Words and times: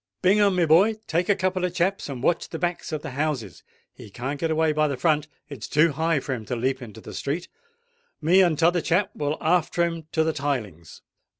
"Bingham, 0.23 0.55
my 0.55 0.65
boy, 0.65 0.95
take 1.05 1.29
a 1.29 1.35
couple 1.35 1.63
of 1.63 1.75
chaps, 1.75 2.09
and 2.09 2.23
watch 2.23 2.49
the 2.49 2.57
backs 2.57 2.91
of 2.91 3.03
the 3.03 3.11
houses: 3.11 3.61
he 3.93 4.09
can't 4.09 4.39
get 4.39 4.49
away 4.49 4.71
by 4.73 4.87
the 4.87 4.97
front—it's 4.97 5.67
too 5.67 5.91
high 5.91 6.19
for 6.19 6.33
him 6.33 6.43
to 6.45 6.55
leap 6.55 6.81
into 6.81 7.01
the 7.01 7.13
street. 7.13 7.47
Me 8.19 8.41
and 8.41 8.57
t'other 8.57 8.81
chap 8.81 9.11
will 9.15 9.37
after 9.39 9.83
him 9.85 10.07
to 10.11 10.23
the 10.23 10.33
tilings." 10.33 11.03